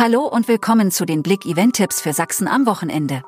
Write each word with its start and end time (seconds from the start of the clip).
Hallo 0.00 0.28
und 0.28 0.46
willkommen 0.46 0.92
zu 0.92 1.06
den 1.06 1.24
Blick 1.24 1.44
Event 1.44 1.74
Tipps 1.74 2.00
für 2.00 2.12
Sachsen 2.12 2.46
am 2.46 2.66
Wochenende. 2.66 3.22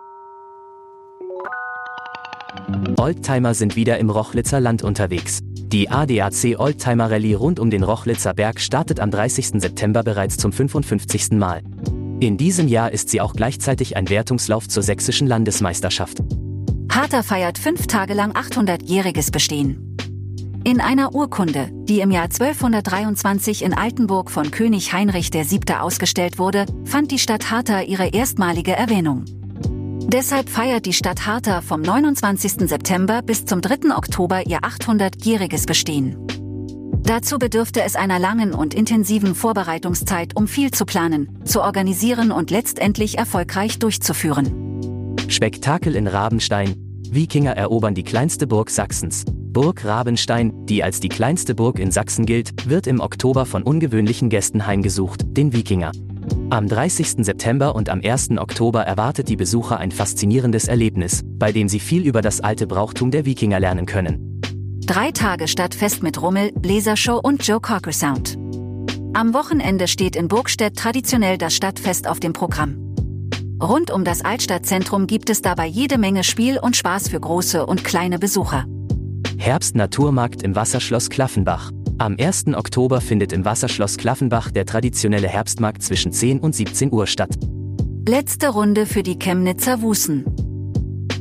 Oldtimer 2.96 3.54
sind 3.54 3.74
wieder 3.74 3.98
im 3.98 4.08
Rochlitzer 4.08 4.60
Land 4.60 4.84
unterwegs. 4.84 5.40
Die 5.42 5.90
ADAC 5.90 6.60
Oldtimer 6.60 7.10
Rallye 7.10 7.34
rund 7.34 7.58
um 7.58 7.70
den 7.70 7.82
Rochlitzer 7.82 8.34
Berg 8.34 8.60
startet 8.60 9.00
am 9.00 9.10
30. 9.10 9.60
September 9.60 10.04
bereits 10.04 10.36
zum 10.36 10.52
55. 10.52 11.32
Mal. 11.32 11.62
In 12.20 12.36
diesem 12.36 12.68
Jahr 12.68 12.92
ist 12.92 13.08
sie 13.08 13.20
auch 13.20 13.32
gleichzeitig 13.32 13.96
ein 13.96 14.08
Wertungslauf 14.08 14.68
zur 14.68 14.84
sächsischen 14.84 15.26
Landesmeisterschaft. 15.26 16.18
Harter 16.92 17.24
feiert 17.24 17.58
fünf 17.58 17.88
Tage 17.88 18.14
lang 18.14 18.30
800-jähriges 18.30 19.32
Bestehen. 19.32 19.89
In 20.70 20.80
einer 20.80 21.16
Urkunde, 21.16 21.68
die 21.72 21.98
im 21.98 22.12
Jahr 22.12 22.26
1223 22.26 23.64
in 23.64 23.74
Altenburg 23.74 24.30
von 24.30 24.52
König 24.52 24.92
Heinrich 24.92 25.32
VII. 25.32 25.74
ausgestellt 25.74 26.38
wurde, 26.38 26.64
fand 26.84 27.10
die 27.10 27.18
Stadt 27.18 27.50
Harter 27.50 27.82
ihre 27.86 28.10
erstmalige 28.10 28.70
Erwähnung. 28.70 29.24
Deshalb 30.06 30.48
feiert 30.48 30.86
die 30.86 30.92
Stadt 30.92 31.26
Harter 31.26 31.60
vom 31.62 31.80
29. 31.80 32.68
September 32.68 33.20
bis 33.20 33.46
zum 33.46 33.62
3. 33.62 33.96
Oktober 33.96 34.46
ihr 34.46 34.60
800-jähriges 34.60 35.66
Bestehen. 35.66 36.24
Dazu 37.02 37.40
bedürfte 37.40 37.82
es 37.82 37.96
einer 37.96 38.20
langen 38.20 38.54
und 38.54 38.72
intensiven 38.72 39.34
Vorbereitungszeit, 39.34 40.36
um 40.36 40.46
viel 40.46 40.70
zu 40.70 40.84
planen, 40.86 41.40
zu 41.44 41.62
organisieren 41.62 42.30
und 42.30 42.52
letztendlich 42.52 43.18
erfolgreich 43.18 43.80
durchzuführen. 43.80 45.16
Spektakel 45.26 45.96
in 45.96 46.06
Rabenstein. 46.06 46.76
Wikinger 47.10 47.56
erobern 47.56 47.96
die 47.96 48.04
kleinste 48.04 48.46
Burg 48.46 48.70
Sachsens. 48.70 49.24
Burg 49.52 49.84
Rabenstein, 49.84 50.66
die 50.66 50.84
als 50.84 51.00
die 51.00 51.08
kleinste 51.08 51.56
Burg 51.56 51.80
in 51.80 51.90
Sachsen 51.90 52.24
gilt, 52.24 52.68
wird 52.68 52.86
im 52.86 53.00
Oktober 53.00 53.46
von 53.46 53.64
ungewöhnlichen 53.64 54.28
Gästen 54.28 54.64
heimgesucht, 54.64 55.22
den 55.24 55.52
Wikinger. 55.52 55.90
Am 56.50 56.68
30. 56.68 57.24
September 57.24 57.74
und 57.74 57.88
am 57.88 58.00
1. 58.00 58.38
Oktober 58.38 58.82
erwartet 58.82 59.28
die 59.28 59.34
Besucher 59.34 59.78
ein 59.78 59.90
faszinierendes 59.90 60.68
Erlebnis, 60.68 61.22
bei 61.24 61.50
dem 61.50 61.68
sie 61.68 61.80
viel 61.80 62.06
über 62.06 62.22
das 62.22 62.40
alte 62.40 62.68
Brauchtum 62.68 63.10
der 63.10 63.24
Wikinger 63.24 63.58
lernen 63.58 63.86
können. 63.86 64.40
Drei 64.86 65.10
Tage 65.10 65.48
Stadtfest 65.48 66.04
mit 66.04 66.22
Rummel, 66.22 66.52
Lasershow 66.62 67.18
und 67.20 67.44
Joe 67.44 67.60
Cocker 67.60 67.92
Sound. 67.92 68.38
Am 69.14 69.34
Wochenende 69.34 69.88
steht 69.88 70.14
in 70.14 70.28
Burgstedt 70.28 70.76
traditionell 70.76 71.38
das 71.38 71.54
Stadtfest 71.54 72.06
auf 72.06 72.20
dem 72.20 72.32
Programm. 72.32 72.76
Rund 73.60 73.90
um 73.90 74.04
das 74.04 74.24
Altstadtzentrum 74.24 75.08
gibt 75.08 75.28
es 75.28 75.42
dabei 75.42 75.66
jede 75.66 75.98
Menge 75.98 76.22
Spiel 76.22 76.58
und 76.58 76.76
Spaß 76.76 77.08
für 77.08 77.20
große 77.20 77.66
und 77.66 77.82
kleine 77.82 78.20
Besucher. 78.20 78.64
Herbst-Naturmarkt 79.40 80.42
im 80.42 80.54
Wasserschloss 80.54 81.08
Klaffenbach. 81.08 81.70
Am 81.96 82.16
1. 82.20 82.48
Oktober 82.48 83.00
findet 83.00 83.32
im 83.32 83.46
Wasserschloss 83.46 83.96
Klaffenbach 83.96 84.50
der 84.50 84.66
traditionelle 84.66 85.28
Herbstmarkt 85.28 85.82
zwischen 85.82 86.12
10 86.12 86.40
und 86.40 86.54
17 86.54 86.92
Uhr 86.92 87.06
statt. 87.06 87.30
Letzte 88.06 88.50
Runde 88.50 88.84
für 88.84 89.02
die 89.02 89.18
Chemnitzer 89.18 89.80
Wusen. 89.80 90.26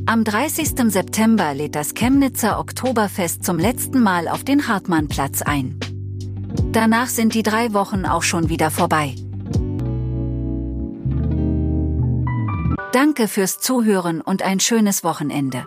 Am 0.05 0.25
30. 0.25 0.91
September 0.91 1.53
lädt 1.53 1.75
das 1.75 1.93
Chemnitzer 1.93 2.59
Oktoberfest 2.59 3.45
zum 3.45 3.57
letzten 3.57 4.01
Mal 4.03 4.27
auf 4.27 4.43
den 4.43 4.67
Hartmannplatz 4.67 5.41
ein. 5.41 5.79
Danach 6.73 7.07
sind 7.07 7.33
die 7.35 7.43
drei 7.43 7.73
Wochen 7.73 8.05
auch 8.05 8.23
schon 8.23 8.49
wieder 8.49 8.69
vorbei. 8.69 9.15
Danke 12.91 13.29
fürs 13.29 13.59
Zuhören 13.59 14.19
und 14.19 14.41
ein 14.41 14.59
schönes 14.59 15.05
Wochenende. 15.05 15.65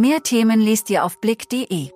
Mehr 0.00 0.22
Themen 0.22 0.62
liest 0.62 0.88
ihr 0.88 1.04
auf 1.04 1.18
blick.de. 1.18 1.90